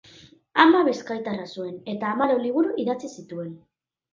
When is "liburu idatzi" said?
2.47-3.13